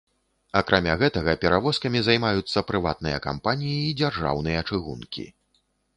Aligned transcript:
Акрамя 0.59 0.93
гэтага, 1.01 1.35
перавозкамі 1.43 2.01
займаюцца 2.07 2.63
прыватныя 2.69 3.19
кампаніі 3.29 3.79
і 3.91 3.95
дзяржаўныя 4.01 4.59
чыгункі. 4.71 5.29